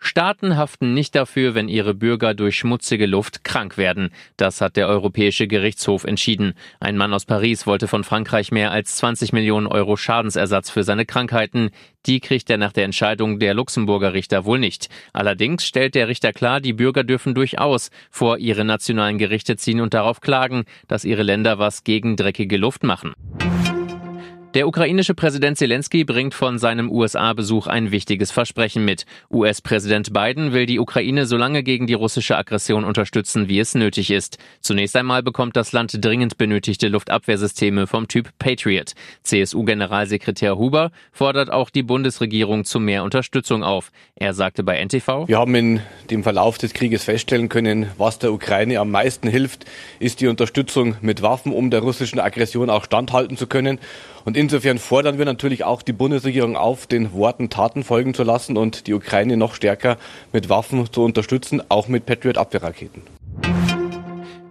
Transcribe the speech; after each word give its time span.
Staaten 0.00 0.56
haften 0.56 0.94
nicht 0.94 1.14
dafür, 1.14 1.54
wenn 1.54 1.68
ihre 1.68 1.92
Bürger 1.92 2.32
durch 2.32 2.56
schmutzige 2.56 3.06
Luft 3.06 3.42
krank 3.42 3.76
werden. 3.76 4.10
Das 4.36 4.60
hat 4.60 4.76
der 4.76 4.86
Europäische 4.86 5.48
Gerichtshof 5.48 6.04
entschieden. 6.04 6.54
Ein 6.78 6.96
Mann 6.96 7.12
aus 7.12 7.24
Paris 7.24 7.66
wollte 7.66 7.88
von 7.88 8.04
Frankreich 8.04 8.52
mehr 8.52 8.70
als 8.70 8.96
20 8.96 9.32
Millionen 9.32 9.66
Euro 9.66 9.96
Schadensersatz 9.96 10.70
für 10.70 10.84
seine 10.84 11.04
Krankheiten. 11.04 11.70
Die 12.06 12.20
kriegt 12.20 12.48
er 12.48 12.58
nach 12.58 12.72
der 12.72 12.84
Entscheidung 12.84 13.40
der 13.40 13.54
Luxemburger 13.54 14.12
Richter 14.12 14.44
wohl 14.44 14.60
nicht. 14.60 14.88
Allerdings 15.12 15.66
stellt 15.66 15.96
der 15.96 16.06
Richter 16.06 16.32
klar, 16.32 16.60
die 16.60 16.72
Bürger 16.72 17.02
dürfen 17.02 17.34
durchaus 17.34 17.90
vor 18.10 18.38
ihre 18.38 18.64
nationalen 18.64 19.18
Gerichte 19.18 19.56
ziehen 19.56 19.80
und 19.80 19.94
darauf 19.94 20.20
klagen, 20.20 20.64
dass 20.86 21.04
ihre 21.04 21.24
Länder 21.24 21.58
was 21.58 21.82
gegen 21.82 22.16
dreckige 22.16 22.56
Luft 22.56 22.84
machen. 22.84 23.14
Der 24.58 24.66
ukrainische 24.66 25.14
Präsident 25.14 25.56
Zelensky 25.56 26.02
bringt 26.02 26.34
von 26.34 26.58
seinem 26.58 26.90
USA-Besuch 26.90 27.68
ein 27.68 27.92
wichtiges 27.92 28.32
Versprechen 28.32 28.84
mit. 28.84 29.06
US-Präsident 29.30 30.12
Biden 30.12 30.52
will 30.52 30.66
die 30.66 30.80
Ukraine 30.80 31.26
so 31.26 31.36
lange 31.36 31.62
gegen 31.62 31.86
die 31.86 31.94
russische 31.94 32.36
Aggression 32.36 32.82
unterstützen, 32.82 33.48
wie 33.48 33.60
es 33.60 33.76
nötig 33.76 34.10
ist. 34.10 34.38
Zunächst 34.60 34.96
einmal 34.96 35.22
bekommt 35.22 35.54
das 35.54 35.70
Land 35.70 36.04
dringend 36.04 36.38
benötigte 36.38 36.88
Luftabwehrsysteme 36.88 37.86
vom 37.86 38.08
Typ 38.08 38.30
Patriot. 38.40 38.94
CSU-Generalsekretär 39.22 40.58
Huber 40.58 40.90
fordert 41.12 41.52
auch 41.52 41.70
die 41.70 41.84
Bundesregierung 41.84 42.64
zu 42.64 42.80
mehr 42.80 43.04
Unterstützung 43.04 43.62
auf. 43.62 43.92
Er 44.16 44.34
sagte 44.34 44.64
bei 44.64 44.84
NTV, 44.84 45.28
Wir 45.28 45.38
haben 45.38 45.54
in 45.54 45.80
dem 46.10 46.24
Verlauf 46.24 46.58
des 46.58 46.74
Krieges 46.74 47.04
feststellen 47.04 47.48
können, 47.48 47.86
was 47.96 48.18
der 48.18 48.32
Ukraine 48.32 48.80
am 48.80 48.90
meisten 48.90 49.28
hilft, 49.28 49.66
ist 50.00 50.20
die 50.20 50.26
Unterstützung 50.26 50.96
mit 51.00 51.22
Waffen, 51.22 51.52
um 51.52 51.70
der 51.70 51.78
russischen 51.78 52.18
Aggression 52.18 52.70
auch 52.70 52.82
standhalten 52.82 53.36
zu 53.36 53.46
können. 53.46 53.78
Und 54.24 54.36
insofern 54.48 54.78
fordern 54.78 55.18
wir 55.18 55.26
natürlich 55.26 55.64
auch 55.64 55.82
die 55.82 55.92
Bundesregierung 55.92 56.56
auf, 56.56 56.86
den 56.86 57.12
Worten 57.12 57.50
Taten 57.50 57.84
folgen 57.84 58.14
zu 58.14 58.22
lassen 58.22 58.56
und 58.56 58.86
die 58.86 58.94
Ukraine 58.94 59.36
noch 59.36 59.54
stärker 59.54 59.98
mit 60.32 60.48
Waffen 60.48 60.90
zu 60.90 61.02
unterstützen, 61.02 61.60
auch 61.68 61.86
mit 61.86 62.06
Patriot-Abwehrraketen. 62.06 63.17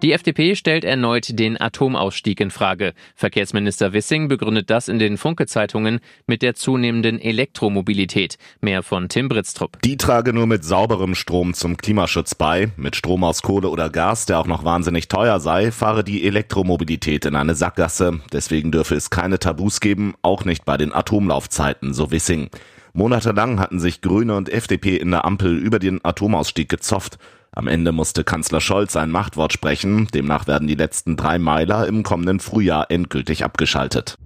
Die 0.08 0.14
FDP 0.14 0.56
stellt 0.56 0.86
erneut 0.86 1.38
den 1.38 1.60
Atomausstieg 1.60 2.40
in 2.40 2.50
Frage. 2.50 2.94
Verkehrsminister 3.14 3.92
Wissing 3.92 4.30
begründet 4.30 4.70
das 4.70 4.88
in 4.88 5.00
den 5.00 5.18
Funke-Zeitungen 5.18 6.00
mit 6.28 6.44
der 6.44 6.56
zunehmenden 6.56 7.20
Elektromobilität. 7.20 8.38
Mehr 8.62 8.84
von 8.84 9.10
Tim 9.10 9.28
Britztrup. 9.28 9.82
Die 9.82 9.98
trage 9.98 10.32
nur 10.32 10.48
mit 10.48 10.64
sauberem 10.64 11.14
Strom 11.14 11.54
zum 11.54 11.76
Klimaschutz 11.76 12.36
bei. 12.36 12.70
Mit 12.78 12.96
Strom 12.96 13.26
aus 13.26 13.42
Kohle 13.42 13.68
oder 13.68 13.90
Gas, 13.90 14.26
der 14.26 14.40
auch 14.40 14.48
noch 14.48 14.64
wahnsinnig 14.64 15.10
teuer 15.10 15.42
sei, 15.42 15.74
fahre 15.74 16.06
die 16.06 16.26
Elektromobilität 16.26 17.26
in 17.26 17.36
eine 17.36 17.56
Sackgasse. 17.56 18.22
Deswegen 18.32 18.72
dürfe 18.72 18.96
es 18.96 19.10
keine 19.10 19.40
Tabus 19.40 19.82
geben, 19.82 20.14
auch 20.22 20.46
nicht 20.46 20.64
bei 20.64 20.78
den 20.78 20.94
Atomlaufzeiten, 20.94 21.94
so 21.94 22.12
Wissing. 22.12 22.50
Monatelang 22.98 23.60
hatten 23.60 23.80
sich 23.80 24.02
Grüne 24.02 24.36
und 24.36 24.50
FDP 24.50 24.98
in 24.98 25.12
der 25.12 25.24
Ampel 25.24 25.56
über 25.56 25.78
den 25.78 26.04
Atomausstieg 26.04 26.68
gezofft. 26.68 27.20
Am 27.52 27.68
Ende 27.68 27.92
musste 27.92 28.24
Kanzler 28.24 28.60
Scholz 28.60 28.96
ein 28.96 29.12
Machtwort 29.12 29.54
sprechen. 29.54 30.08
Demnach 30.16 30.48
werden 30.48 30.68
die 30.68 30.74
letzten 30.74 31.16
drei 31.16 31.38
Meiler 31.38 31.86
im 31.86 32.02
kommenden 32.02 32.40
Frühjahr 32.40 32.90
endgültig 32.90 33.44
abgeschaltet. 33.44 34.18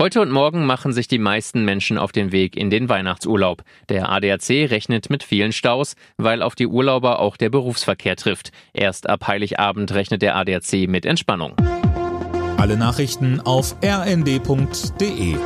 Heute 0.00 0.22
und 0.22 0.32
morgen 0.32 0.66
machen 0.66 0.92
sich 0.92 1.06
die 1.06 1.20
meisten 1.20 1.64
Menschen 1.64 1.98
auf 1.98 2.10
den 2.10 2.32
Weg 2.32 2.56
in 2.56 2.68
den 2.68 2.88
Weihnachtsurlaub. 2.88 3.62
Der 3.90 4.08
ADAC 4.10 4.50
rechnet 4.68 5.08
mit 5.08 5.22
vielen 5.22 5.52
Staus, 5.52 5.94
weil 6.16 6.42
auf 6.42 6.56
die 6.56 6.66
Urlauber 6.66 7.20
auch 7.20 7.36
der 7.36 7.50
Berufsverkehr 7.50 8.16
trifft. 8.16 8.50
Erst 8.72 9.08
ab 9.08 9.28
Heiligabend 9.28 9.94
rechnet 9.94 10.20
der 10.20 10.34
ADAC 10.34 10.88
mit 10.88 11.06
Entspannung. 11.06 11.54
Alle 12.56 12.76
Nachrichten 12.76 13.40
auf 13.40 13.76
rnd.de 13.84 15.36